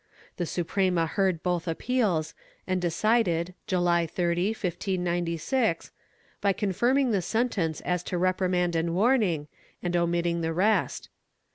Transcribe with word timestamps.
The 0.37 0.47
Suprema 0.47 1.05
heard 1.05 1.43
both 1.43 1.67
appeals 1.67 2.33
and 2.65 2.81
decided, 2.81 3.53
July 3.67 4.07
30, 4.07 4.47
1596, 4.49 5.91
by 6.41 6.53
confirming 6.53 7.11
the 7.11 7.21
sentence 7.21 7.81
as 7.81 8.01
to 8.05 8.17
reprimand 8.17 8.75
and 8.75 8.95
warning, 8.95 9.47
and 9.83 9.95
omitting 9.95 10.41
the 10.41 10.53
rest. 10.53 11.09